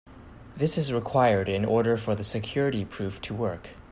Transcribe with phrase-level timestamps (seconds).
[0.57, 3.75] This is required in order for the security proof to work.